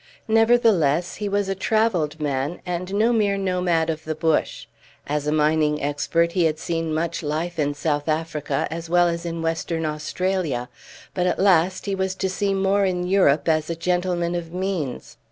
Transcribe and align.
Nevertheless, 0.27 1.17
he 1.17 1.29
was 1.29 1.47
a 1.47 1.53
travelled 1.53 2.19
man, 2.19 2.59
and 2.65 2.91
no 2.91 3.13
mere 3.13 3.37
nomad 3.37 3.87
of 3.87 4.03
the 4.03 4.15
bush. 4.15 4.65
As 5.05 5.27
a 5.27 5.31
mining 5.31 5.79
expert 5.79 6.31
he 6.31 6.45
had 6.45 6.57
seen 6.57 6.91
much 6.91 7.21
life 7.21 7.59
in 7.59 7.75
South 7.75 8.09
Africa 8.09 8.67
as 8.71 8.89
well 8.89 9.07
as 9.07 9.27
in 9.27 9.43
Western 9.43 9.85
Australia, 9.85 10.69
but 11.13 11.27
at 11.27 11.37
last 11.37 11.85
he 11.85 11.93
was 11.93 12.15
to 12.15 12.29
see 12.31 12.51
more 12.55 12.83
in 12.83 13.05
Europe 13.07 13.47
as 13.47 13.69
a 13.69 13.75
gentleman 13.75 14.33
of 14.33 14.51
means. 14.51 15.17